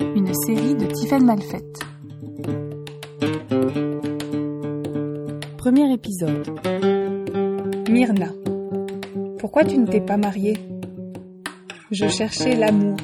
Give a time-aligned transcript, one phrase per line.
[0.00, 1.78] une série de Tiffaine Malfette.
[5.56, 6.50] Premier épisode.
[7.88, 8.28] Myrna.
[9.38, 10.58] Pourquoi tu ne t'es pas mariée?
[11.90, 12.98] Je cherchais l'amour.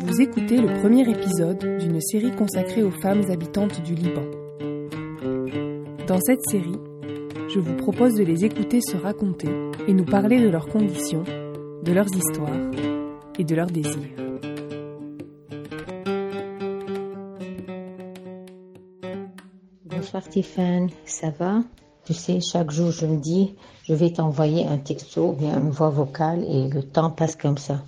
[0.00, 4.43] Vous écoutez le premier épisode d'une série consacrée aux femmes habitantes du Liban.
[6.06, 6.78] Dans cette série,
[7.48, 9.48] je vous propose de les écouter se raconter
[9.88, 11.24] et nous parler de leurs conditions,
[11.82, 12.70] de leurs histoires
[13.38, 13.94] et de leurs désirs.
[19.86, 21.62] Bonsoir Tiffany, ça va?
[22.04, 25.70] Tu sais, chaque jour je me dis, je vais t'envoyer un texto ou bien une
[25.70, 27.82] voix vocale et le temps passe comme ça.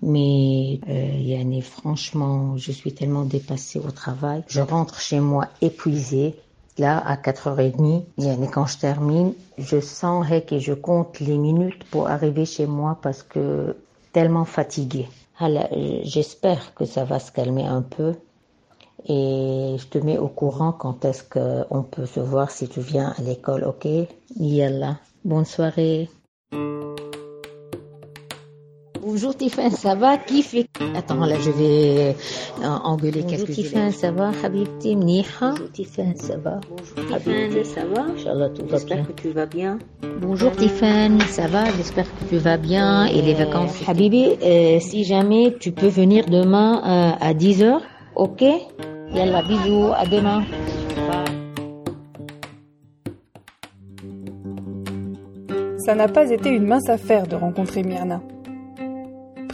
[0.00, 4.42] Mais euh, Yannick, franchement, je suis tellement dépassée au travail.
[4.46, 6.34] Je rentre chez moi épuisée.
[6.78, 12.08] Là, à 4h30, Yannick, quand je termine, je sens que je compte les minutes pour
[12.08, 13.76] arriver chez moi parce que
[14.12, 15.08] tellement fatiguée.
[16.02, 18.14] J'espère que ça va se calmer un peu.
[19.06, 23.14] Et je te mets au courant quand est-ce qu'on peut se voir si tu viens
[23.16, 23.88] à l'école, ok?
[24.36, 24.98] Yallah.
[25.24, 26.08] Bonne soirée.
[29.20, 30.16] Bonjour Tiffany, ça va?
[30.16, 32.14] Qui fait Attends, là je vais
[32.62, 34.30] euh, engueuler Bonjour quelques ça va?
[34.44, 36.60] Habibti Mniha Bonjour Tiffany, ça va?
[36.70, 38.02] Bonjour Tiffany, ça va?
[38.02, 38.78] Inch'Allah, tout va bien.
[38.78, 39.78] J'espère que tu vas bien.
[40.20, 41.64] Bonjour Tiffany, ça va?
[41.76, 43.06] J'espère que tu vas bien.
[43.06, 43.82] Et les vacances?
[43.88, 47.80] Habibi, euh, si jamais tu peux venir demain euh, à 10h,
[48.14, 48.44] ok?
[49.12, 50.44] Yallah, bisous, à demain.
[55.78, 58.20] Ça n'a pas été une mince affaire de rencontrer Myrna.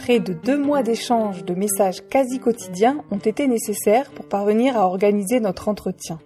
[0.05, 4.85] Près de deux mois d'échanges de messages quasi quotidiens ont été nécessaires pour parvenir à
[4.85, 6.19] organiser notre entretien.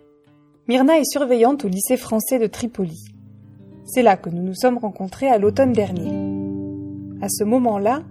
[0.67, 2.99] Myrna est surveillante au lycée français de Tripoli.
[3.85, 6.09] C'est là que nous nous sommes rencontrés à l'automne dernier.
[7.21, 8.03] À ce moment-là,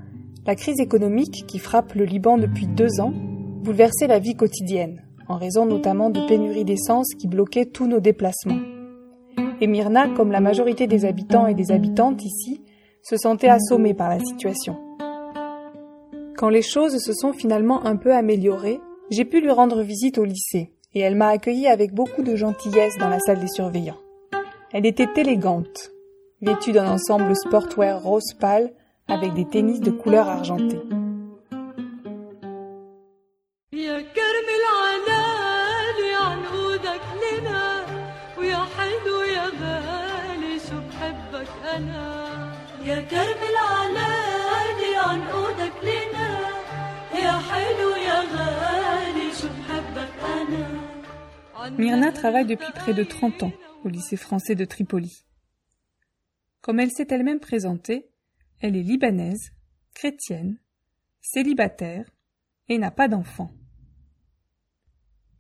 [0.47, 3.13] la crise économique qui frappe le Liban depuis deux ans
[3.63, 8.63] bouleversait la vie quotidienne, en raison notamment de pénuries d'essence qui bloquaient tous nos déplacements.
[9.61, 12.65] Et Myrna, comme la majorité des habitants et des habitantes ici,
[13.03, 14.88] se sentait assommée par la situation.
[16.38, 20.26] Quand les choses se sont finalement un peu améliorées, j'ai pu lui rendre visite au
[20.26, 24.00] lycée, et elle m'a accueilli avec beaucoup de gentillesse dans la salle des surveillants.
[24.72, 25.92] Elle était élégante,
[26.42, 28.74] vêtue d'un ensemble sportwear rose pâle
[29.08, 30.82] avec des tennis de couleur argentée.
[42.86, 45.74] يا كرم العلالي عنقودك
[51.79, 53.53] Myrna travaille depuis près de 30 ans
[53.85, 55.25] au lycée français de Tripoli.
[56.61, 58.11] Comme elle s'est elle-même présentée,
[58.61, 59.53] elle est libanaise,
[59.95, 60.59] chrétienne,
[61.21, 62.11] célibataire
[62.69, 63.51] et n'a pas d'enfant.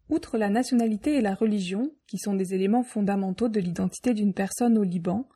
[0.08, 4.78] Outre la nationalité et la religion, qui sont des éléments fondamentaux de l'identité d'une personne
[4.78, 5.28] au Liban,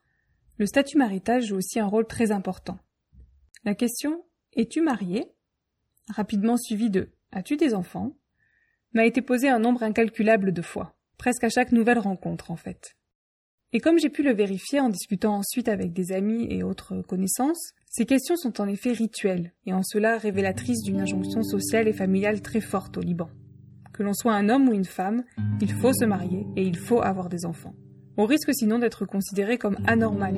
[0.59, 2.78] le statut marital joue aussi un rôle très important.
[3.64, 5.32] La question Es-tu marié?
[6.09, 8.16] Rapidement suivie de As-tu des enfants?
[8.94, 12.94] M'a été posée un nombre incalculable de fois, presque à chaque nouvelle rencontre en fait.
[13.75, 17.72] Et comme j'ai pu le vérifier en discutant ensuite avec des amis et autres connaissances,
[17.86, 22.42] ces questions sont en effet rituelles et en cela révélatrices d'une injonction sociale et familiale
[22.42, 23.31] très forte au Liban.
[23.94, 25.25] Que l'on soit un homme ou une femme,
[25.60, 27.75] il faut se marier et il faut avoir des enfants.
[28.19, 30.36] On risque sinon d'être considéré comme anormal.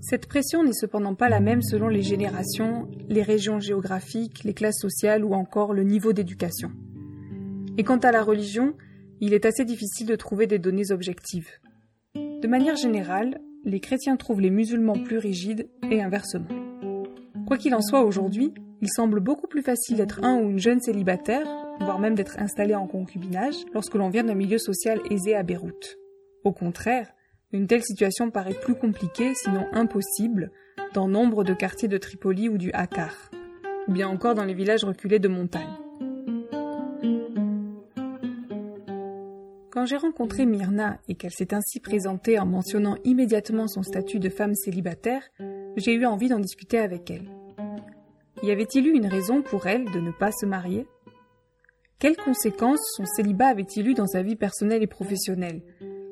[0.00, 4.80] Cette pression n'est cependant pas la même selon les générations, les régions géographiques, les classes
[4.80, 6.72] sociales ou encore le niveau d'éducation.
[7.78, 8.74] Et quant à la religion,
[9.20, 11.48] il est assez difficile de trouver des données objectives.
[12.14, 16.48] De manière générale, les chrétiens trouvent les musulmans plus rigides et inversement.
[17.46, 20.80] Quoi qu'il en soit aujourd'hui, il semble beaucoup plus facile d'être un ou une jeune
[20.80, 21.46] célibataire,
[21.80, 25.98] voire même d'être installé en concubinage, lorsque l'on vient d'un milieu social aisé à Beyrouth.
[26.44, 27.12] Au contraire,
[27.52, 30.50] une telle situation paraît plus compliquée, sinon impossible,
[30.94, 33.30] dans nombre de quartiers de Tripoli ou du Hakar,
[33.88, 35.81] ou bien encore dans les villages reculés de montagne.
[39.72, 44.28] Quand j'ai rencontré Myrna et qu'elle s'est ainsi présentée en mentionnant immédiatement son statut de
[44.28, 45.22] femme célibataire,
[45.78, 47.30] j'ai eu envie d'en discuter avec elle.
[48.42, 50.86] Y avait-il eu une raison pour elle de ne pas se marier?
[51.98, 55.62] Quelles conséquences son célibat avait-il eu dans sa vie personnelle et professionnelle?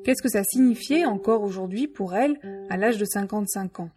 [0.03, 2.39] Qu'est-ce que ça signifiait encore aujourd'hui pour elle
[2.71, 3.91] à l'âge de 55 ans?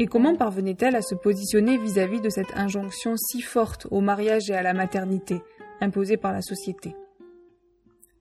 [0.00, 4.54] Et comment parvenait-elle à se positionner vis-à-vis de cette injonction si forte au mariage et
[4.54, 5.40] à la maternité
[5.80, 6.96] imposée par la société?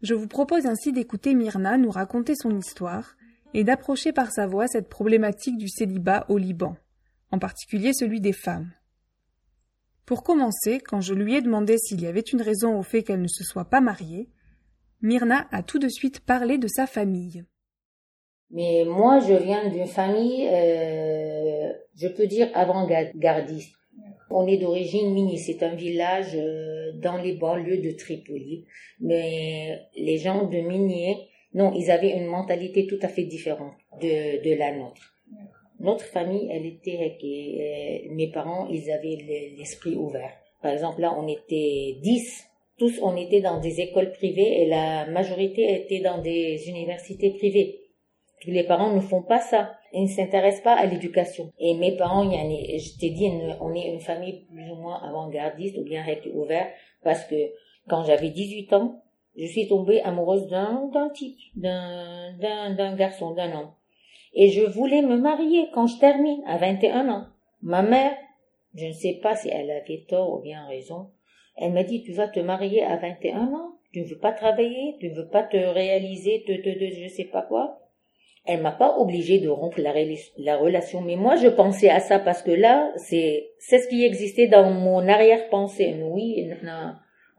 [0.03, 3.15] Je vous propose ainsi d'écouter Myrna nous raconter son histoire
[3.53, 6.75] et d'approcher par sa voix cette problématique du célibat au Liban,
[7.31, 8.73] en particulier celui des femmes.
[10.05, 13.21] Pour commencer, quand je lui ai demandé s'il y avait une raison au fait qu'elle
[13.21, 14.27] ne se soit pas mariée,
[15.01, 17.45] Myrna a tout de suite parlé de sa famille.
[18.51, 23.73] Mais moi, je viens d'une famille, euh, je peux dire avant-gardiste.
[24.35, 28.65] On est d'origine Mini, c'est un village euh, dans les banlieues de Tripoli.
[28.99, 31.15] Mais les gens de Minier,
[31.53, 35.15] non, ils avaient une mentalité tout à fait différente de, la nôtre.
[35.79, 39.17] Notre famille, elle était, euh, mes parents, ils avaient
[39.55, 40.31] l'esprit ouvert.
[40.63, 42.47] Par exemple, là, on était dix,
[42.79, 47.81] tous on était dans des écoles privées et la majorité était dans des universités privées.
[48.43, 49.73] Tous les parents ne font pas ça.
[49.93, 51.51] Ils ne s'intéressent pas à l'éducation.
[51.59, 53.29] Et mes parents, je t'ai dit,
[53.61, 56.03] on est une famille plus ou moins avant-gardiste ou bien
[56.33, 56.67] ouvert
[57.03, 57.51] parce que
[57.87, 59.01] quand j'avais 18 ans,
[59.37, 63.71] je suis tombée amoureuse d'un, d'un type, d'un, d'un, d'un garçon, d'un homme
[64.33, 67.27] et je voulais me marier quand je termine, à 21 ans.
[67.61, 68.15] Ma mère,
[68.75, 71.11] je ne sais pas si elle avait tort ou bien raison,
[71.55, 74.95] elle m'a dit, tu vas te marier à 21 ans, tu ne veux pas travailler,
[74.99, 77.79] tu ne veux pas te réaliser, te, te, te je sais pas quoi.
[78.45, 79.93] Elle m'a pas obligée de rompre la,
[80.37, 84.03] la, relation, mais moi je pensais à ça parce que là, c'est, c'est ce qui
[84.03, 85.95] existait dans mon arrière-pensée.
[86.03, 86.51] Oui,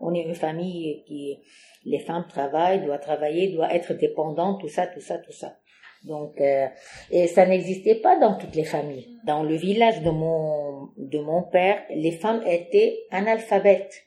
[0.00, 1.40] on est une famille qui,
[1.84, 5.56] les femmes travaillent, doivent travailler, doivent être dépendantes, tout ça, tout ça, tout ça.
[6.04, 6.66] Donc, euh,
[7.10, 9.18] et ça n'existait pas dans toutes les familles.
[9.24, 14.04] Dans le village de mon de mon père, les femmes étaient analphabètes.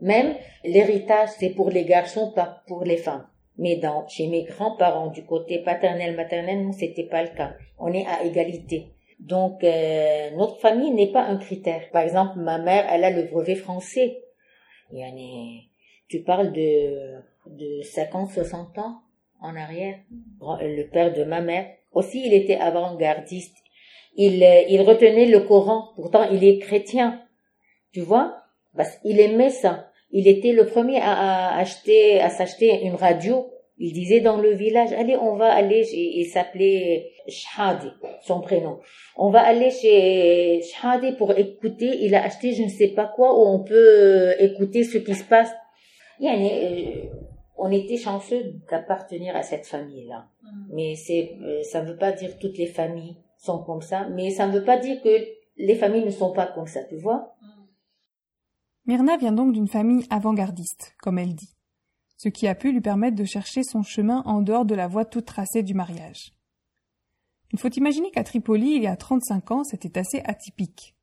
[0.00, 3.26] Même l'héritage, c'est pour les garçons, pas pour les femmes.
[3.58, 7.54] Mais dans chez mes grands-parents, du côté paternel, maternel, non, c'était pas le cas.
[7.78, 8.92] On est à égalité.
[9.18, 11.90] Donc, euh, notre famille n'est pas un critère.
[11.90, 14.18] Par exemple, ma mère, elle a le brevet français.
[16.08, 17.16] Tu parles de
[17.50, 19.02] de 50, 60 ans
[19.40, 19.98] en arrière.
[20.40, 23.56] Le père de ma mère, aussi il était avant-gardiste.
[24.16, 27.22] Il, euh, il retenait le Coran, pourtant il est chrétien.
[27.92, 28.42] Tu vois?
[28.76, 29.85] Parce qu'il aimait ça.
[30.10, 33.50] Il était le premier à, acheter, à s'acheter une radio.
[33.78, 37.88] Il disait dans le village, allez, on va aller, il s'appelait Shhadi,
[38.22, 38.78] son prénom.
[39.16, 41.98] On va aller chez Shhadi pour écouter.
[42.00, 45.24] Il a acheté je ne sais pas quoi où on peut écouter ce qui se
[45.24, 45.52] passe.
[46.20, 47.08] Il y a euh,
[47.58, 50.26] on était chanceux d'appartenir à cette famille-là.
[50.42, 50.48] Mm.
[50.72, 54.06] Mais c'est, euh, ça ne veut pas dire que toutes les familles sont comme ça,
[54.10, 55.08] mais ça ne veut pas dire que
[55.56, 57.34] les familles ne sont pas comme ça, tu vois.
[58.86, 61.56] Myrna vient donc d'une famille avant-gardiste, comme elle dit,
[62.18, 65.04] ce qui a pu lui permettre de chercher son chemin en dehors de la voie
[65.04, 66.32] toute tracée du mariage.
[67.52, 70.94] Il faut imaginer qu'à Tripoli, il y a 35 ans, c'était assez atypique.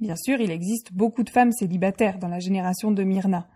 [0.00, 3.48] Bien sûr, il existe beaucoup de femmes célibataires dans la génération de Myrna,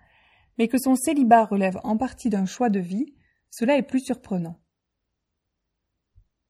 [0.56, 3.14] mais que son célibat relève en partie d'un choix de vie,
[3.50, 4.58] cela est plus surprenant.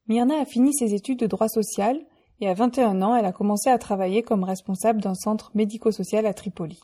[0.07, 2.01] Myrna a fini ses études de droit social
[2.41, 6.33] et à 21 ans, elle a commencé à travailler comme responsable d'un centre médico-social à
[6.33, 6.79] Tripoli.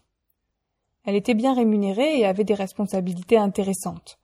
[1.05, 4.19] Elle était bien rémunérée et avait des responsabilités intéressantes.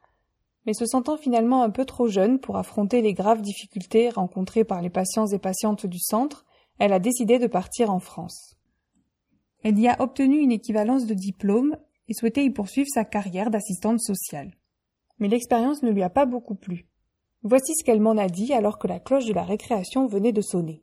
[0.67, 4.83] Mais se sentant finalement un peu trop jeune pour affronter les graves difficultés rencontrées par
[4.83, 6.45] les patients et patientes du centre,
[6.79, 8.57] elle a décidé de partir en France.
[9.63, 11.77] Elle y a obtenu une équivalence de diplôme
[12.09, 14.55] et souhaitait y poursuivre sa carrière d'assistante sociale.
[15.19, 16.89] Mais l'expérience ne lui a pas beaucoup plu.
[17.43, 20.41] Voici ce qu'elle m'en a dit alors que la cloche de la récréation venait de
[20.41, 20.83] sonner.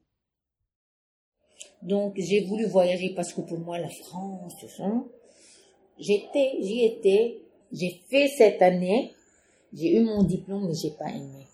[1.82, 4.56] Donc j'ai voulu voyager parce que pour moi la France,
[6.00, 7.40] j'étais, j'y étais,
[7.72, 9.14] j'ai fait cette année,
[9.74, 11.48] j'ai eu mon diplôme mais j'ai pas aimé.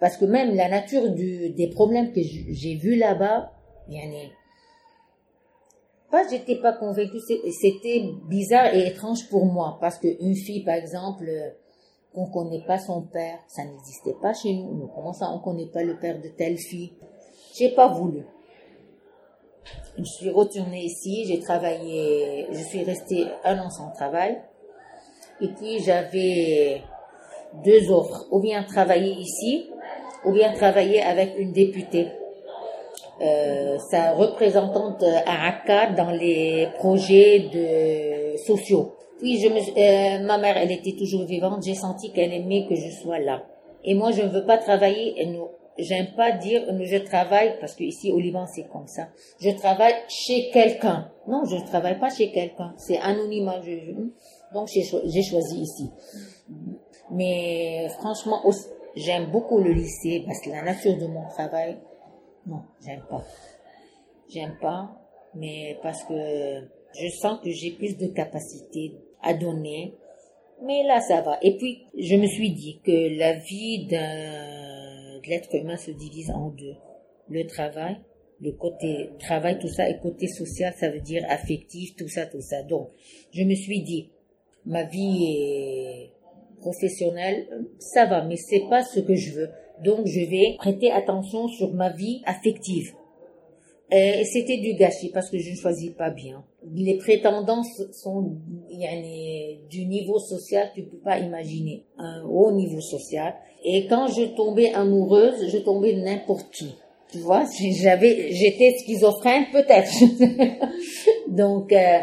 [0.00, 3.52] Parce que même la nature des problèmes que j'ai vus là-bas,
[3.88, 4.30] y en a
[6.10, 11.26] pas j'étais pas convaincue, c'était bizarre et étrange pour moi parce qu'une fille par exemple
[11.28, 11.50] euh,
[12.14, 14.74] qu'on connaît pas son père, ça n'existait pas chez nous.
[14.74, 16.92] Nous comment ça on connaît pas le père de telle fille?
[17.54, 18.24] J'ai pas voulu.
[19.98, 24.38] Je suis retournée ici, j'ai travaillé, je suis restée un an sans travail.
[25.40, 26.82] Et puis j'avais
[27.64, 29.70] deux offres, ou bien travailler ici,
[30.24, 32.08] ou bien travailler avec une députée
[33.20, 38.94] euh, sa représentante à Akka dans les projets de sociaux.
[39.18, 41.64] Puis je me, euh, ma mère, elle était toujours vivante.
[41.64, 43.42] J'ai senti qu'elle aimait que je sois là.
[43.84, 45.20] Et moi, je ne veux pas travailler.
[45.20, 49.08] Et nous, j'aime pas dire je travaille parce que ici au Liban c'est comme ça.
[49.40, 51.10] Je travaille chez quelqu'un.
[51.26, 52.74] Non, je ne travaille pas chez quelqu'un.
[52.76, 53.60] C'est anonymat.
[53.62, 53.94] Je,
[54.52, 55.90] donc j'ai choisi ici.
[57.10, 58.42] Mais franchement,
[58.96, 61.78] j'aime beaucoup le lycée parce que la nature de mon travail,
[62.46, 63.22] non, j'aime pas.
[64.28, 64.90] J'aime pas,
[65.34, 69.94] mais parce que je sens que j'ai plus de capacité à donner
[70.62, 71.38] Mais là, ça va.
[71.42, 74.77] Et puis, je me suis dit que la vie d'un,
[75.26, 76.74] l'être humain se divise en deux.
[77.28, 77.96] Le travail,
[78.40, 82.40] le côté travail, tout ça, et côté social, ça veut dire affectif, tout ça, tout
[82.40, 82.62] ça.
[82.62, 82.90] Donc,
[83.32, 84.10] je me suis dit,
[84.64, 86.10] ma vie
[86.60, 87.48] professionnelle,
[87.78, 89.50] ça va, mais c'est pas ce que je veux.
[89.84, 92.92] Donc, je vais prêter attention sur ma vie affective.
[93.90, 96.44] Et c'était du gâchis parce que je ne choisis pas bien.
[96.74, 98.36] Les prétendants sont
[99.70, 103.34] du niveau social, tu peux pas imaginer, un haut niveau social.
[103.64, 106.74] Et quand je tombais amoureuse, je tombais n'importe qui.
[107.10, 107.44] Tu vois,
[107.80, 109.92] j'avais, j'étais schizophrène peut-être.
[111.28, 112.00] donc, euh,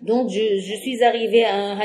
[0.00, 1.76] donc je, je suis arrivée à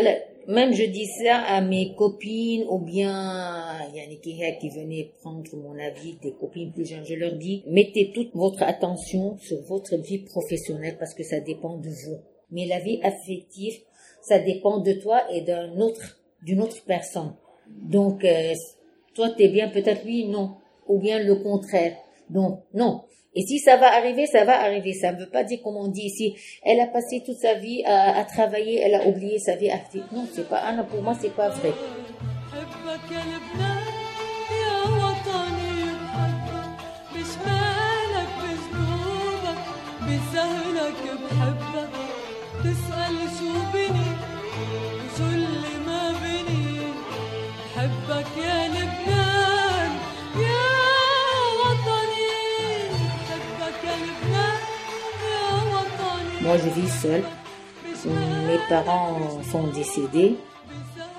[0.47, 5.55] même je dis ça à mes copines ou bien il y a qui venait prendre
[5.57, 7.03] mon avis des copines plus jeunes.
[7.03, 11.77] Je leur dis mettez toute votre attention sur votre vie professionnelle parce que ça dépend
[11.77, 12.17] de vous.
[12.49, 13.73] Mais la vie affective,
[14.21, 17.35] ça dépend de toi et d'un autre, d'une autre personne.
[17.67, 18.53] Donc euh,
[19.17, 20.55] toi t'es bien, peut-être lui non,
[20.87, 21.97] ou bien le contraire.
[22.29, 23.01] Donc non,
[23.37, 24.93] et si ça va arriver, ça va arriver.
[24.93, 27.83] Ça ne veut pas dire, comme on dit ici, elle a passé toute sa vie
[27.85, 30.03] à, travailler, elle a oublié sa vie active.
[30.11, 31.71] Non, c'est pas, ah pour moi, c'est pas vrai.
[56.47, 57.23] Moi, je vis seule.
[58.05, 59.17] Mes parents
[59.51, 60.37] sont décédés.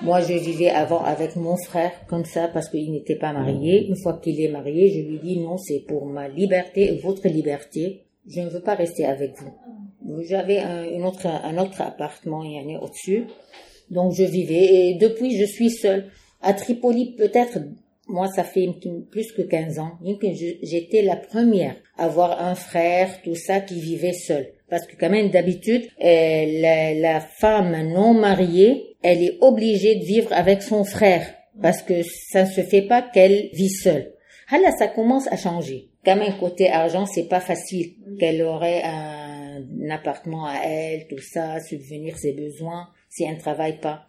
[0.01, 3.85] Moi, je vivais avant avec mon frère comme ça parce qu'il n'était pas marié.
[3.85, 8.05] Une fois qu'il est marié, je lui dis non, c'est pour ma liberté votre liberté.
[8.27, 10.23] Je ne veux pas rester avec vous.
[10.23, 13.27] J'avais un, autre, un autre appartement, il y en a au-dessus.
[13.91, 16.09] Donc, je vivais et depuis, je suis seule.
[16.41, 17.59] À Tripoli, peut-être,
[18.07, 18.67] moi, ça fait
[19.11, 19.91] plus que 15 ans.
[20.63, 24.53] J'étais la première à avoir un frère, tout ça, qui vivait seul.
[24.69, 30.03] Parce que quand même, d'habitude, euh, la, la, femme non mariée, elle est obligée de
[30.03, 31.25] vivre avec son frère.
[31.61, 34.13] Parce que ça ne se fait pas qu'elle vit seule.
[34.51, 35.89] Ah là, ça commence à changer.
[36.05, 37.93] Quand même, côté argent, c'est pas facile.
[38.19, 43.79] Qu'elle aurait un, appartement à elle, tout ça, subvenir ses besoins, si elle ne travaille
[43.79, 44.05] pas.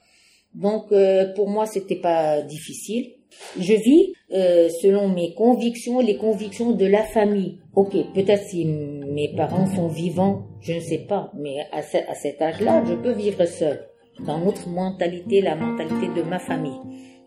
[0.54, 3.12] Donc, euh, pour moi, c'était pas difficile.
[3.58, 7.58] Je vis euh, selon mes convictions, les convictions de la famille.
[7.74, 8.64] Ok, peut-être si
[9.10, 13.44] mes parents sont vivants, je ne sais pas, mais à, cet âge-là, je peux vivre
[13.44, 13.88] seul.
[14.24, 16.80] Dans notre mentalité, la mentalité de ma famille.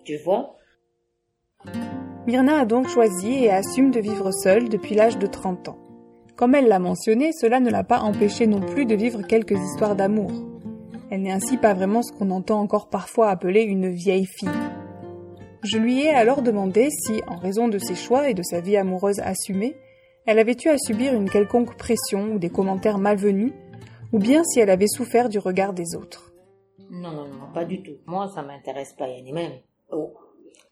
[0.06, 0.56] Tu vois?
[2.26, 5.78] Myrna a donc choisi et assume de vivre seule depuis l'âge de 30 ans.
[6.38, 9.98] Comme elle l'a mentionné, cela ne l'a pas empêchée non plus de vivre quelques histoires
[9.98, 10.32] d'amour.
[11.12, 14.50] Elle n'est ainsi pas vraiment ce qu'on entend encore parfois appeler une vieille fille.
[15.64, 18.78] Je lui ai alors demandé si, en raison de ses choix et de sa vie
[18.78, 19.76] amoureuse assumée,
[20.26, 23.54] elle avait eu à subir une quelconque pression ou des commentaires malvenus,
[24.12, 26.34] ou bien si elle avait souffert du regard des autres.
[26.90, 27.98] Non, non, non, pas du tout.
[28.06, 29.54] Moi, ça m'intéresse pas, ni même.
[29.92, 30.14] Oh.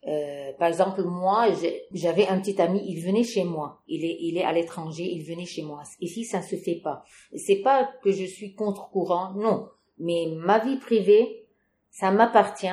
[0.07, 1.47] Euh, par exemple, moi,
[1.91, 3.81] j'avais un petit ami, il venait chez moi.
[3.87, 5.83] Il est, il est à l'étranger, il venait chez moi.
[5.99, 7.03] Ici, ça ne se fait pas?
[7.35, 9.67] C'est pas que je suis contre courant, non.
[9.99, 11.45] Mais ma vie privée,
[11.91, 12.67] ça m'appartient.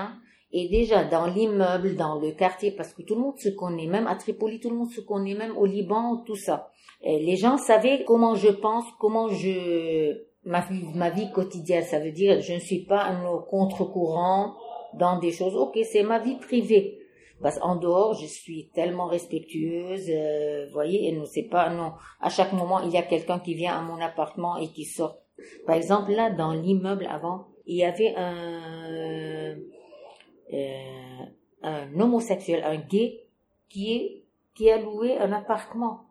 [0.53, 4.07] Et déjà, dans l'immeuble, dans le quartier, parce que tout le monde se connaît, même
[4.07, 6.71] à Tripoli, tout le monde se connaît, même au Liban, tout ça.
[7.05, 11.85] Les gens savaient comment je pense, comment je, ma vie, ma vie quotidienne.
[11.85, 14.55] Ça veut dire, je ne suis pas un contre-courant
[14.95, 15.55] dans des choses.
[15.55, 16.99] Ok, c'est ma vie privée.
[17.41, 21.93] Parce qu'en dehors, je suis tellement respectueuse, euh, vous voyez, et ne sait pas, non.
[22.21, 25.19] À chaque moment, il y a quelqu'un qui vient à mon appartement et qui sort.
[25.67, 29.55] Par exemple, là, dans l'immeuble avant, il y avait un,
[30.53, 31.25] euh,
[31.63, 33.27] un homosexuel, un gay,
[33.69, 34.25] qui, est,
[34.55, 36.09] qui a loué un appartement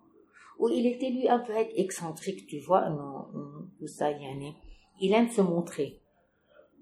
[0.60, 2.88] où il était lui un peu excentrique, tu vois,
[3.80, 4.10] tout ça,
[5.00, 6.02] il aime se montrer.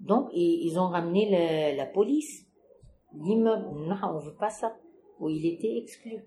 [0.00, 2.46] Donc, ils ont ramené la police.
[3.14, 4.76] L'immeuble, non, on veut pas ça.
[5.20, 6.24] Où il était exclu.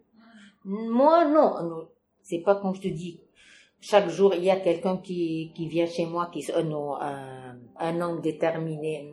[0.66, 1.88] Moi, non.
[2.22, 3.22] C'est pas comme je te dis.
[3.80, 6.62] Chaque jour, il y a quelqu'un qui, qui vient chez moi, qui, euh,
[7.00, 9.10] un, un homme déterminé,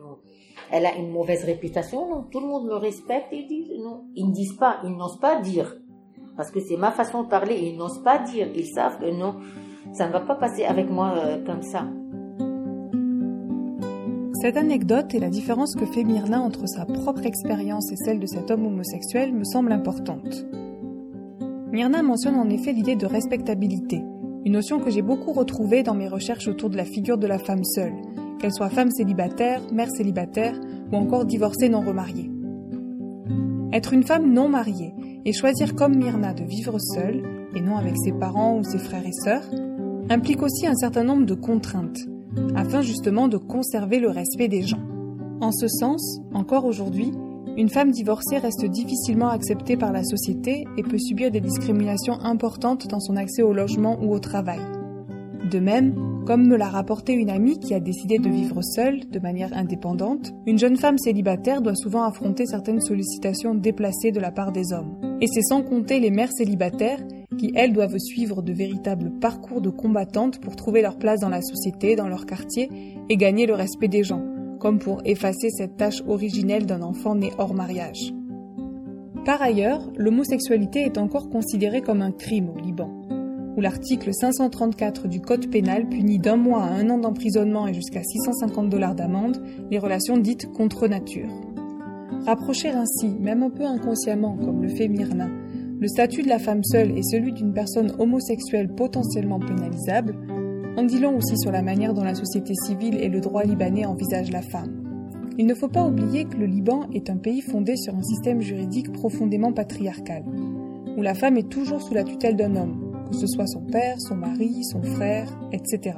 [0.71, 2.09] elle a une mauvaise réputation.
[2.09, 4.05] Non, tout le monde me respecte et disent non.
[4.15, 5.77] Ils ne disent pas, ils n'osent pas dire.
[6.35, 8.47] Parce que c'est ma façon de parler, ils n'osent pas dire.
[8.55, 9.35] Ils savent que non,
[9.93, 11.85] ça ne va pas passer avec moi euh, comme ça.
[14.39, 18.27] Cette anecdote et la différence que fait Myrna entre sa propre expérience et celle de
[18.27, 20.45] cet homme homosexuel me semble importante.
[21.71, 24.03] Myrna mentionne en effet l'idée de respectabilité,
[24.45, 27.39] une notion que j'ai beaucoup retrouvée dans mes recherches autour de la figure de la
[27.39, 27.95] femme seule,
[28.39, 30.59] qu'elle soit femme célibataire, mère célibataire
[30.91, 32.31] ou encore divorcée non remariée.
[33.73, 34.93] Être une femme non mariée
[35.25, 37.23] et choisir comme Myrna de vivre seule,
[37.55, 39.43] et non avec ses parents ou ses frères et sœurs,
[40.09, 41.99] implique aussi un certain nombre de contraintes,
[42.55, 44.83] afin justement de conserver le respect des gens.
[45.41, 47.11] En ce sens, encore aujourd'hui,
[47.57, 52.87] une femme divorcée reste difficilement acceptée par la société et peut subir des discriminations importantes
[52.87, 54.59] dans son accès au logement ou au travail.
[55.51, 55.95] De même,
[56.25, 60.33] comme me l'a rapporté une amie qui a décidé de vivre seule, de manière indépendante,
[60.45, 64.97] une jeune femme célibataire doit souvent affronter certaines sollicitations déplacées de la part des hommes.
[65.21, 66.99] Et c'est sans compter les mères célibataires
[67.37, 71.41] qui, elles, doivent suivre de véritables parcours de combattantes pour trouver leur place dans la
[71.41, 72.69] société, dans leur quartier
[73.09, 74.25] et gagner le respect des gens,
[74.59, 78.13] comme pour effacer cette tâche originelle d'un enfant né hors mariage.
[79.23, 82.96] Par ailleurs, l'homosexualité est encore considérée comme un crime au Liban
[83.57, 88.03] où l'article 534 du Code pénal punit d'un mois à un an d'emprisonnement et jusqu'à
[88.03, 91.29] 650 dollars d'amende les relations dites contre nature.
[92.27, 95.27] Rapprocher ainsi, même un peu inconsciemment, comme le fait Myrna,
[95.79, 100.15] le statut de la femme seule et celui d'une personne homosexuelle potentiellement pénalisable,
[100.77, 103.85] en dit long aussi sur la manière dont la société civile et le droit libanais
[103.85, 104.83] envisagent la femme.
[105.39, 108.41] Il ne faut pas oublier que le Liban est un pays fondé sur un système
[108.41, 110.23] juridique profondément patriarcal,
[110.97, 113.99] où la femme est toujours sous la tutelle d'un homme, que ce soit son père,
[113.99, 115.97] son mari, son frère, etc.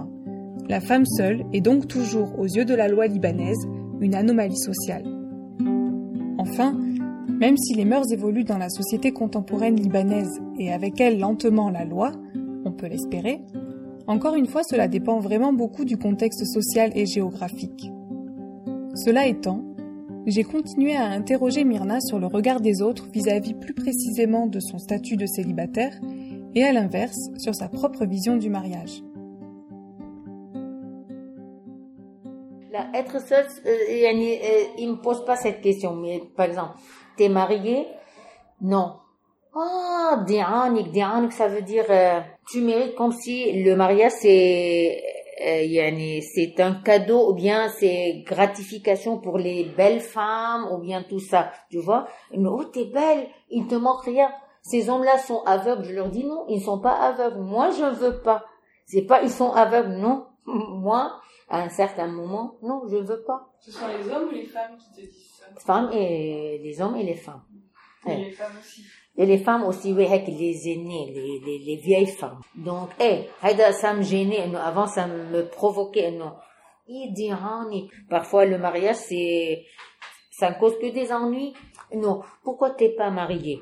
[0.68, 3.68] La femme seule est donc toujours, aux yeux de la loi libanaise,
[4.01, 5.06] une anomalie sociale.
[6.38, 6.78] Enfin,
[7.28, 11.86] même si les mœurs évoluent dans la société contemporaine libanaise et avec elles lentement la
[11.86, 12.12] loi,
[12.66, 13.42] on peut l'espérer,
[14.08, 17.92] encore une fois cela dépend vraiment beaucoup du contexte social et géographique.
[18.96, 19.63] Cela étant,
[20.25, 24.78] j'ai continué à interroger Myrna sur le regard des autres vis-à-vis plus précisément de son
[24.78, 26.00] statut de célibataire
[26.56, 29.01] et à l'inverse sur sa propre vision du mariage.
[32.94, 36.78] être seul, euh, euh, il me pose pas cette question, mais par exemple,
[37.17, 37.88] t'es marié?
[38.62, 38.95] Non.
[39.56, 42.19] Ah, dianik, dianik, ça veut dire euh,
[42.50, 45.02] tu mérites comme si le mariage c'est
[45.41, 51.52] c'est un cadeau ou bien c'est gratification pour les belles femmes ou bien tout ça,
[51.71, 52.08] tu vois?
[52.36, 54.30] Oh, t'es belle, il te manque rien.
[54.62, 55.84] Ces hommes-là sont aveugles.
[55.84, 57.39] Je leur dis non, ils ne sont pas aveugles.
[57.39, 58.45] Moi, je ne veux pas.
[58.86, 60.28] C'est pas ils sont aveugles, non.
[60.45, 61.19] Moi,
[61.50, 63.50] à un certain moment, non, je ne veux pas.
[63.60, 65.45] Ce sont les hommes ou les femmes qui te disent ça?
[65.60, 67.43] Femmes et les hommes et les femmes.
[68.06, 68.84] Et les femmes aussi.
[69.17, 72.39] Et les femmes aussi, oui, avec les aînés, les, les, les vieilles femmes.
[72.56, 73.26] Donc, eh,
[73.74, 76.36] ça me gênait, avant ça me provoquait, non.
[78.10, 79.65] Parfois, le mariage, c'est,
[80.32, 81.54] ça ne cause que des ennuis.
[81.93, 82.22] Non.
[82.43, 83.62] Pourquoi t'es pas marié?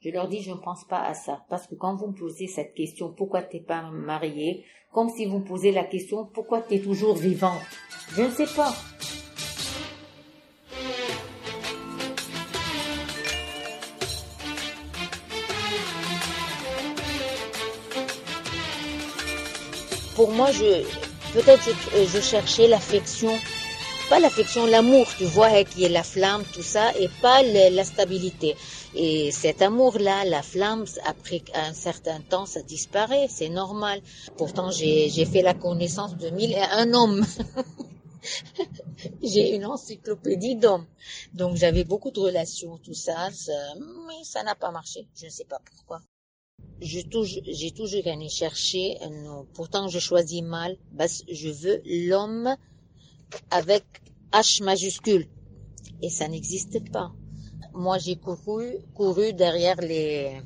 [0.00, 1.44] Je leur dis, je ne pense pas à ça.
[1.50, 5.40] Parce que quand vous me posez cette question, pourquoi t'es pas mariée, comme si vous
[5.40, 7.60] me posez la question, pourquoi tu es toujours vivante,
[8.12, 8.72] je ne sais pas.
[20.14, 20.84] Pour moi, je,
[21.32, 23.32] peut-être je, je cherchais l'affection
[24.08, 27.84] pas l'affection, l'amour, tu vois, hein, qui est la flamme, tout ça, et pas la
[27.84, 28.56] stabilité.
[28.94, 34.00] Et cet amour-là, la flamme, après un certain temps, ça disparaît, c'est normal.
[34.36, 37.24] Pourtant, j'ai fait la connaissance de mille et un hommes.
[39.22, 40.86] j'ai une encyclopédie d'hommes.
[41.34, 43.28] Donc j'avais beaucoup de relations, tout ça,
[44.06, 45.06] mais ça n'a pas marché.
[45.16, 46.00] Je ne sais pas pourquoi.
[46.80, 52.56] J'ai toujours, j'ai toujours chercher, non, pourtant je choisis mal, parce je veux l'homme
[53.50, 53.84] avec
[54.32, 55.28] H majuscule.
[56.02, 57.12] Et ça n'existe pas
[57.73, 60.39] Moi, j'ai couru, couru derrière les,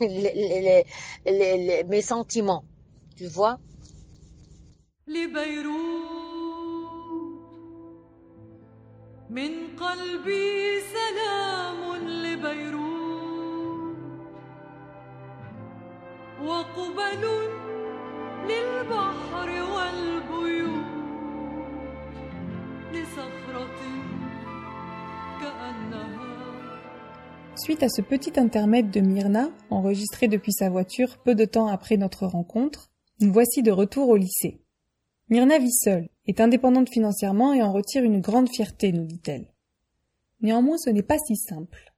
[0.00, 0.84] les,
[1.26, 2.64] les, les, mes sentiments.
[3.16, 3.58] Tu vois?
[9.30, 13.96] من قلبي سلام لبيروت
[16.42, 17.24] وقبل
[18.48, 20.96] للبحر والبيوت
[27.63, 31.95] Suite à ce petit intermède de Myrna, enregistré depuis sa voiture peu de temps après
[31.95, 34.63] notre rencontre, nous voici de retour au lycée.
[35.29, 39.45] Myrna vit seule, est indépendante financièrement et en retire une grande fierté, nous dit-elle.
[40.39, 41.93] Néanmoins, ce n'est pas si simple.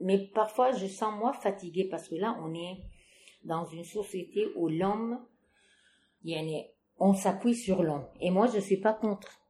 [0.00, 2.78] Mais parfois, je sens moi fatiguée parce que là, on est
[3.44, 5.24] dans une société où l'homme,
[6.98, 8.08] on s'appuie sur l'homme.
[8.20, 9.43] Et moi, je suis pas contre.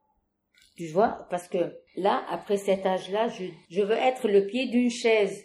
[0.76, 1.58] Tu vois, parce que
[1.96, 5.44] là, après cet âge-là, je, je veux être le pied d'une chaise.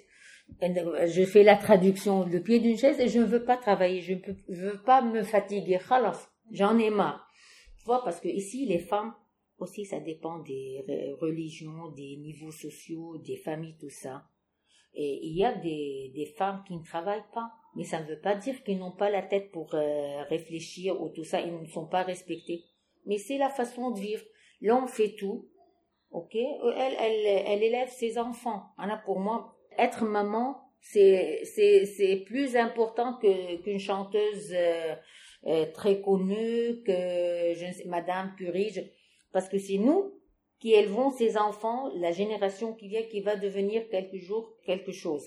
[0.62, 4.14] Je fais la traduction, le pied d'une chaise, et je ne veux pas travailler, je
[4.14, 5.80] ne veux pas me fatiguer.
[6.52, 7.28] J'en ai marre.
[7.86, 9.14] vois, parce que ici, les femmes,
[9.60, 10.84] aussi, ça dépend des
[11.20, 14.24] religions, des niveaux sociaux, des familles, tout ça.
[14.96, 17.52] Et il y a des, des femmes qui ne travaillent pas.
[17.76, 21.10] Mais ça ne veut pas dire qu'ils n'ont pas la tête pour euh, réfléchir ou
[21.10, 21.42] tout ça.
[21.42, 22.64] Ils ne sont pas respectés.
[23.06, 24.24] Mais c'est la façon de vivre.
[24.62, 25.50] L'homme fait tout.
[26.12, 26.36] Ok?
[26.36, 28.64] Elle, elle, elle élève ses enfants.
[28.78, 34.96] Voilà, pour moi, être maman, c'est plus important qu'une chanteuse euh,
[35.48, 38.92] euh, très connue que je Madame Curie.
[39.32, 40.14] Parce que c'est nous
[40.60, 45.26] qui élevons ces enfants la génération qui vient qui va devenir quelque jour quelque chose.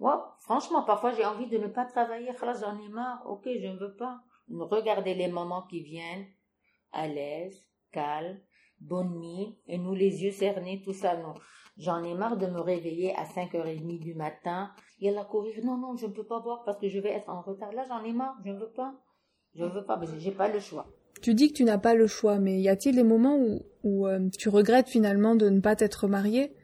[0.00, 2.30] Moi franchement parfois j'ai envie de ne pas travailler.
[2.40, 3.22] J'en ai marre.
[3.28, 4.20] Ok je ne veux pas.
[4.50, 6.26] Regardez les mamans qui viennent
[6.92, 8.40] à l'aise calmes
[8.80, 11.34] bonne nuit, et nous les yeux cernés, tout ça, non.
[11.76, 14.70] J'en ai marre de me réveiller à 5h30 du matin.
[15.00, 17.00] Il y a la courir, non, non, je ne peux pas boire parce que je
[17.00, 17.72] vais être en retard.
[17.72, 18.94] Là, j'en ai marre, je ne veux pas.
[19.54, 20.86] Je ne veux pas, que j'ai pas le choix.
[21.20, 24.06] Tu dis que tu n'as pas le choix, mais y a-t-il des moments où, où
[24.06, 26.54] euh, tu regrettes finalement de ne pas t'être mariée,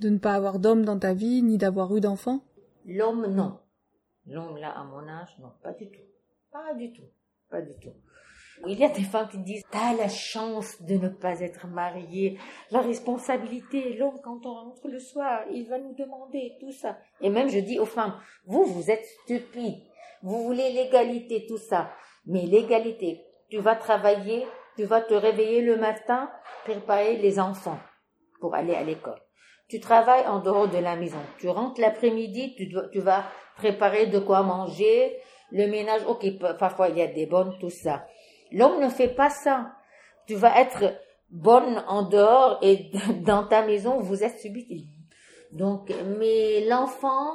[0.00, 2.44] de ne pas avoir d'homme dans ta vie, ni d'avoir eu d'enfant?
[2.86, 3.58] L'homme, non.
[4.26, 6.00] L'homme, là, à mon âge, non, pas du tout.
[6.52, 7.02] Pas du tout.
[7.48, 7.92] Pas du tout.
[8.66, 12.38] Il y a des femmes qui disent T'as la chance de ne pas être mariée,
[12.70, 16.98] la responsabilité, l'homme, quand on rentre le soir, il va nous demander tout ça.
[17.20, 18.14] Et même je dis aux femmes
[18.46, 19.82] Vous, vous êtes stupides,
[20.22, 21.90] vous voulez l'égalité, tout ça.
[22.26, 24.46] Mais l'égalité, tu vas travailler,
[24.76, 26.30] tu vas te réveiller le matin,
[26.64, 27.78] préparer les enfants
[28.40, 29.20] pour aller à l'école.
[29.68, 31.20] Tu travailles en dehors de la maison.
[31.38, 33.24] Tu rentres l'après-midi, tu, tu vas
[33.56, 35.16] préparer de quoi manger,
[35.52, 36.26] le ménage, ok,
[36.58, 38.06] parfois il y a des bonnes, tout ça.
[38.52, 39.72] L'homme ne fait pas ça.
[40.26, 40.94] Tu vas être
[41.30, 42.90] bonne en dehors et
[43.24, 44.88] dans ta maison, vous êtes subite.
[45.52, 47.32] Donc, mais l'enfant,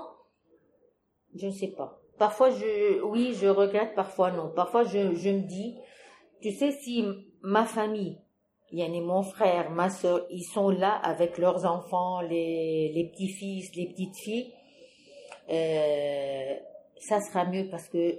[1.36, 2.02] je ne sais pas.
[2.18, 4.50] Parfois, je, oui, je regrette, parfois non.
[4.56, 5.76] Parfois, je, je me dis,
[6.42, 7.06] tu sais, si
[7.42, 8.18] ma famille,
[8.72, 13.76] Yann et mon frère, ma soeur, ils sont là avec leurs enfants, les, les petits-fils,
[13.76, 14.54] les petites-filles,
[15.50, 16.56] euh,
[16.98, 18.18] ça sera mieux parce que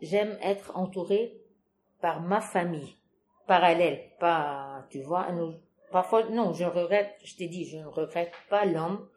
[0.00, 1.41] j'aime être entourée
[2.02, 2.96] par ma famille,
[3.46, 5.28] parallèle, pas, tu vois,
[5.90, 9.08] parfois, non, je regrette, je t'ai dit, je ne regrette pas l'homme,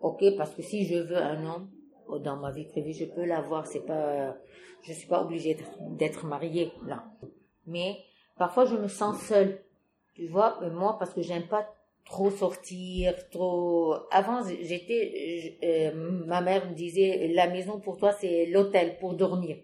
[0.00, 1.70] ok, parce que si je veux un homme,
[2.06, 4.36] oh, dans ma vie privée, je peux l'avoir, c'est pas,
[4.82, 7.04] je suis pas obligée d'être mariée, là.
[7.66, 7.96] Mais,
[8.36, 9.60] parfois, je me sens seule,
[10.14, 11.66] tu vois, moi, parce que j'aime pas
[12.04, 13.94] trop sortir, trop.
[14.10, 19.56] Avant, j'étais, euh, ma mère me disait, la maison pour toi, c'est l'hôtel pour dormir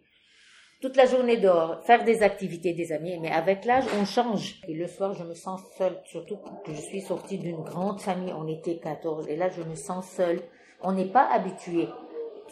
[0.84, 4.60] toute la journée dehors, faire des activités des amis, mais avec l'âge, on change.
[4.68, 8.34] Et le soir, je me sens seule, surtout que je suis sortie d'une grande famille,
[8.36, 10.42] on était 14, et là, je me sens seule.
[10.82, 11.88] On n'est pas habitué.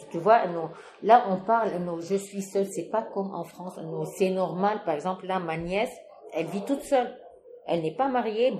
[0.09, 0.71] Tu vois, non.
[1.03, 3.79] Là, on parle, non, je suis seule, c'est pas comme en France,
[4.17, 4.81] c'est normal.
[4.83, 5.95] Par exemple, là, ma nièce,
[6.33, 7.15] elle vit toute seule.
[7.67, 8.51] Elle n'est pas mariée,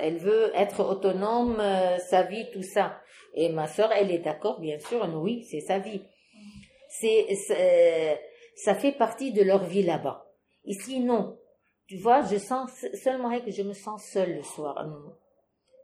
[0.00, 3.00] elle veut être autonome, euh, sa vie, tout ça.
[3.34, 6.04] Et ma sœur, elle est d'accord, bien sûr, oui, c'est sa vie.
[6.88, 7.26] C'est,
[8.56, 10.26] ça fait partie de leur vie là-bas.
[10.64, 11.38] Ici, non.
[11.86, 14.84] Tu vois, je sens seulement que je me sens seule le soir.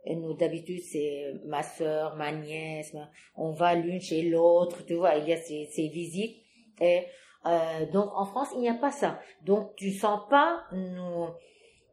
[0.05, 2.97] Nous, d'habitude, c'est ma soeur, ma nièce,
[3.37, 6.43] on va l'une chez l'autre, tu vois, il y a ces, visites.
[6.81, 7.05] Et
[7.47, 9.21] euh, donc, en France, il n'y a pas ça.
[9.43, 10.65] Donc, tu sens pas,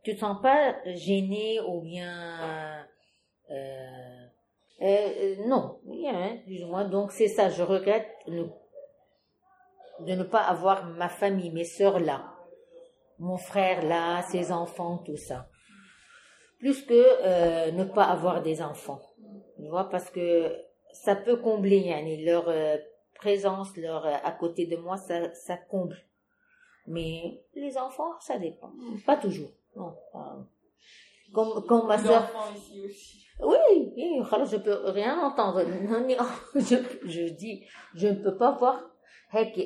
[0.03, 2.87] tu te sens pas gêné ou bien...
[3.51, 4.25] Euh,
[4.81, 6.85] euh, non, rien, plus ou moins.
[6.85, 8.07] Donc, c'est ça, je regrette.
[10.05, 12.35] De ne pas avoir ma famille, mes sœurs là,
[13.19, 15.49] mon frère là, ses enfants, tout ça.
[16.59, 19.01] Plus que euh, ne pas avoir des enfants.
[19.57, 20.53] Tu vois, parce que
[20.91, 22.77] ça peut combler, yani, leur euh,
[23.15, 25.97] présence, leur euh, à côté de moi, ça, ça comble.
[26.87, 28.71] Mais les enfants, ça dépend.
[29.05, 29.51] Pas toujours.
[29.75, 29.95] Non,
[31.33, 31.97] Comme, comme ma.
[33.41, 33.57] Oui,
[33.95, 35.63] oui, je peux rien entendre.
[36.55, 38.81] Je, je dis, je ne peux pas voir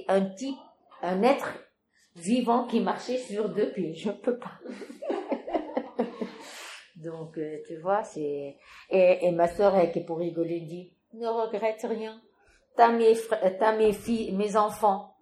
[0.07, 0.57] un type,
[1.01, 1.53] un être
[2.15, 3.93] vivant qui marchait sur deux pieds.
[3.93, 4.59] Je ne peux pas.
[6.95, 8.57] Donc, euh, tu vois, c'est...
[8.89, 12.21] Et, ma soeur, qui pour rigoler, dit, ne regrette rien.
[12.75, 13.13] T'as mes,
[13.59, 15.13] t'as mes filles, mes enfants.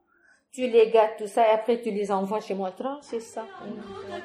[0.51, 2.73] Tu les gâtes, tout ça, et après tu les envoies chez moi.
[3.01, 3.45] C'est ça.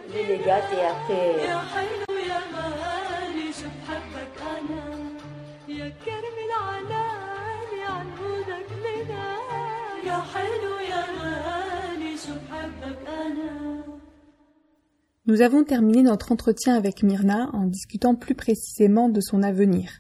[0.09, 1.47] Je les gâte et après...
[15.29, 19.91] Nous avons terminé notre entretien avec Myrna en discutant plus précisément de son avenir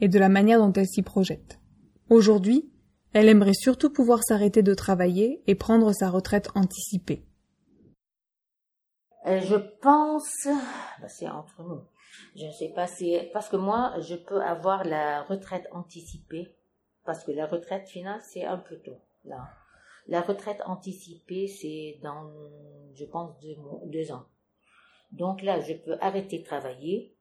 [0.00, 1.60] et de la manière dont elle s'y projette.
[2.10, 2.72] Aujourd'hui,
[3.12, 7.24] elle aimerait surtout pouvoir s'arrêter de travailler et prendre sa retraite anticipée.
[9.26, 10.48] Euh, je pense,
[11.00, 11.82] bah, c'est entre nous.
[12.34, 16.52] Je ne sais pas, c'est parce que moi, je peux avoir la retraite anticipée,
[17.04, 18.98] parce que la retraite finale, c'est un peu tôt.
[19.24, 19.48] Là.
[20.08, 22.28] La retraite anticipée, c'est dans,
[22.94, 23.36] je pense,
[23.86, 24.26] deux ans.
[25.14, 27.14] Donc là, je peux arrêter de travailler,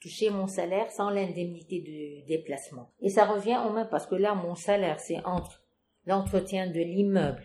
[0.00, 2.90] toucher mon salaire sans l'indemnité de déplacement.
[3.00, 5.62] Et ça revient au même parce que là, mon salaire, c'est entre
[6.06, 7.42] l'entretien de l'immeuble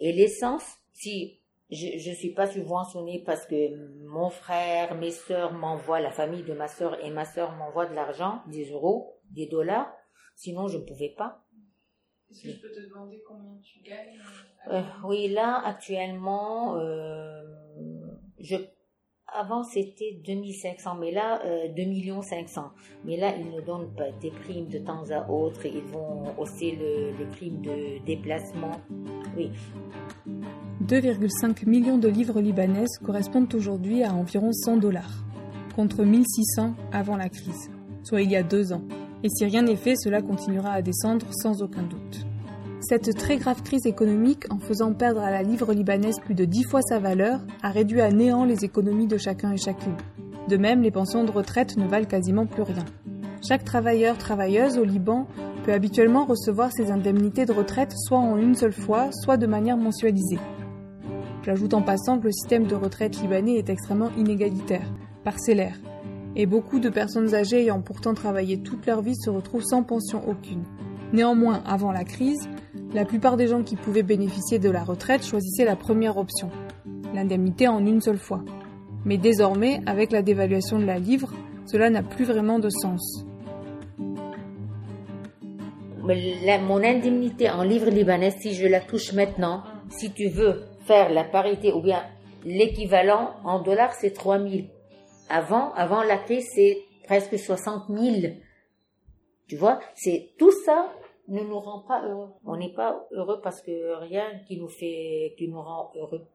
[0.00, 0.78] et l'essence.
[0.92, 1.40] Si
[1.70, 3.74] je ne suis pas subventionnée parce que
[4.06, 7.94] mon frère, mes sœurs m'envoient, la famille de ma sœur et ma sœur m'envoient de
[7.94, 9.92] l'argent, des euros, des dollars,
[10.34, 11.44] sinon je ne pouvais pas.
[12.30, 14.20] Est-ce que je peux te demander combien tu gagnes
[14.72, 17.42] euh, Oui, là, actuellement, euh,
[18.40, 18.56] je
[19.34, 22.70] avant, c'était 2500, mais là, euh, 2 500.
[23.04, 25.66] Mais là, ils nous donnent pas des primes de temps à autre.
[25.66, 28.80] Ils vont hausser le, les primes de déplacement.
[29.36, 29.50] Oui.
[30.86, 35.24] 2,5 millions de livres libanaises correspondent aujourd'hui à environ 100 dollars,
[35.74, 37.70] contre 1600 avant la crise,
[38.04, 38.82] soit il y a deux ans.
[39.24, 42.25] Et si rien n'est fait, cela continuera à descendre sans aucun doute.
[42.88, 46.62] Cette très grave crise économique, en faisant perdre à la livre libanaise plus de dix
[46.62, 49.96] fois sa valeur, a réduit à néant les économies de chacun et chacune.
[50.48, 52.84] De même, les pensions de retraite ne valent quasiment plus rien.
[53.42, 55.26] Chaque travailleur travailleuse au Liban
[55.64, 59.76] peut habituellement recevoir ses indemnités de retraite soit en une seule fois, soit de manière
[59.76, 60.38] mensualisée.
[61.42, 64.86] J'ajoute en passant que le système de retraite libanais est extrêmement inégalitaire,
[65.24, 65.74] parcellaire,
[66.36, 70.22] et beaucoup de personnes âgées ayant pourtant travaillé toute leur vie se retrouvent sans pension
[70.28, 70.62] aucune.
[71.12, 72.48] Néanmoins, avant la crise,
[72.94, 76.50] la plupart des gens qui pouvaient bénéficier de la retraite choisissaient la première option,
[77.14, 78.42] l'indemnité en une seule fois.
[79.04, 81.32] Mais désormais, avec la dévaluation de la livre,
[81.66, 83.24] cela n'a plus vraiment de sens.
[86.02, 91.24] mon indemnité en livre libanais, si je la touche maintenant, si tu veux faire la
[91.24, 92.02] parité ou bien
[92.44, 94.68] l'équivalent en dollars, c'est 3000.
[95.28, 98.34] Avant, avant la crise, c'est presque 60 000.
[99.48, 100.92] Tu vois, c'est tout ça
[101.28, 102.30] ne nous rend pas heureux.
[102.44, 106.26] On n'est pas heureux parce que rien qui nous fait, qui nous rend heureux.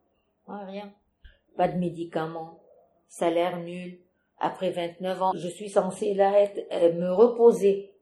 [0.46, 0.92] rien.
[1.56, 2.60] Pas de médicaments,
[3.08, 3.98] salaire nul.
[4.38, 7.92] Après 29 ans, je suis censée là être, euh, me reposer.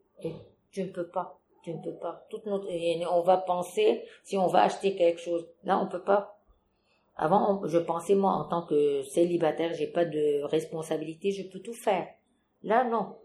[0.71, 1.39] Tu ne peux pas.
[1.63, 2.25] Tu ne peux pas.
[2.29, 2.67] Toute notre,
[3.11, 5.47] on va penser si on va acheter quelque chose.
[5.63, 6.39] Là, on peut pas.
[7.15, 11.73] Avant, je pensais moi en tant que célibataire, j'ai pas de responsabilité, je peux tout
[11.73, 12.07] faire.
[12.63, 13.15] Là, non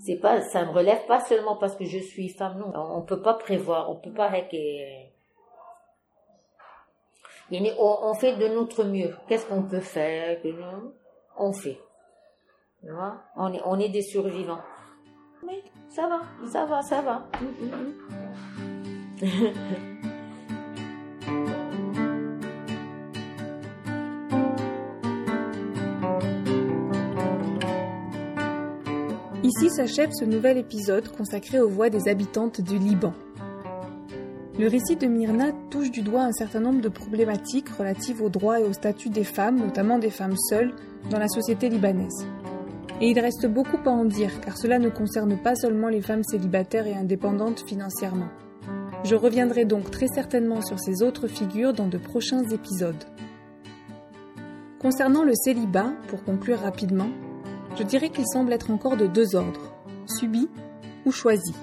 [0.00, 2.72] c'est pas, ça ne relève pas seulement parce que je suis femme, non.
[2.74, 4.28] On peut pas prévoir, on peut pas
[7.78, 9.14] on, fait de notre mieux.
[9.28, 10.38] Qu'est-ce qu'on peut faire?
[11.36, 11.78] On fait.
[13.36, 14.62] On est, on est des survivants.
[15.44, 17.26] Mais ça va, ça va, ça va.
[29.50, 33.12] Ici s'achève ce nouvel épisode consacré aux voix des habitantes du Liban.
[34.56, 38.60] Le récit de Myrna touche du doigt un certain nombre de problématiques relatives aux droits
[38.60, 40.72] et au statut des femmes, notamment des femmes seules,
[41.10, 42.28] dans la société libanaise.
[43.00, 46.22] Et il reste beaucoup à en dire, car cela ne concerne pas seulement les femmes
[46.22, 48.28] célibataires et indépendantes financièrement.
[49.02, 53.04] Je reviendrai donc très certainement sur ces autres figures dans de prochains épisodes.
[54.78, 57.10] Concernant le célibat, pour conclure rapidement,
[57.76, 59.72] je dirais qu'il semble être encore de deux ordres,
[60.06, 60.48] subi
[61.04, 61.54] ou choisi.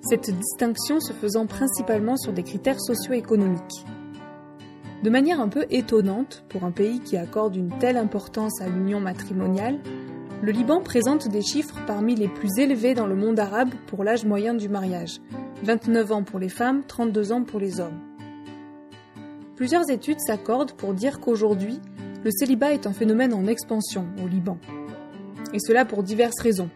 [0.00, 3.84] Cette distinction se faisant principalement sur des critères socio-économiques.
[5.02, 9.00] De manière un peu étonnante, pour un pays qui accorde une telle importance à l'union
[9.00, 9.78] matrimoniale,
[10.42, 14.24] le Liban présente des chiffres parmi les plus élevés dans le monde arabe pour l'âge
[14.24, 15.20] moyen du mariage,
[15.62, 17.98] 29 ans pour les femmes, 32 ans pour les hommes.
[19.56, 21.80] Plusieurs études s'accordent pour dire qu'aujourd'hui,
[22.24, 24.58] le célibat est un phénomène en expansion au Liban
[25.52, 26.70] et cela pour diverses raisons.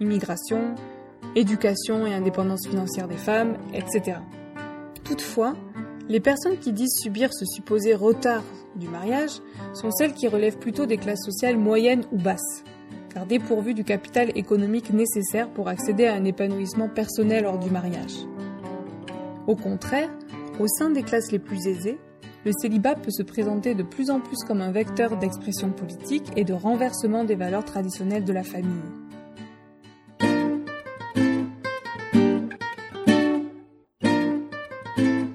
[0.00, 0.74] Immigration,
[1.34, 4.18] éducation et indépendance financière des femmes, etc.
[5.04, 5.54] Toutefois,
[6.08, 8.44] les personnes qui disent subir ce supposé retard
[8.76, 9.40] du mariage
[9.74, 12.64] sont celles qui relèvent plutôt des classes sociales moyennes ou basses,
[13.12, 18.26] car dépourvues du capital économique nécessaire pour accéder à un épanouissement personnel lors du mariage.
[19.46, 20.10] Au contraire,
[20.58, 21.98] au sein des classes les plus aisées,
[22.46, 26.44] le célibat peut se présenter de plus en plus comme un vecteur d'expression politique et
[26.44, 28.70] de renversement des valeurs traditionnelles de la famille.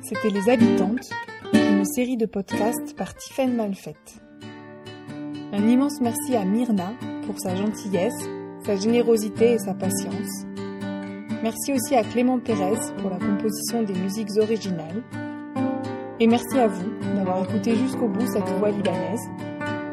[0.04, 1.10] C'était Les Habitantes,
[1.54, 4.22] une série de podcasts par Tiffaine Malfette.
[5.52, 6.94] Un immense merci à Myrna
[7.26, 8.24] pour sa gentillesse,
[8.66, 10.46] sa générosité et sa patience.
[11.44, 15.04] Merci aussi à Clément Pérez pour la composition des musiques originales
[16.22, 19.28] et merci à vous d'avoir écouté jusqu'au bout cette voix libanaise.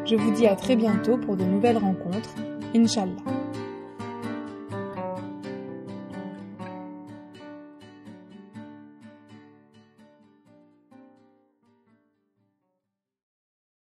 [0.05, 2.35] Je vous dis à très bientôt pour de nouvelles rencontres,
[2.75, 3.38] Inch'Allah.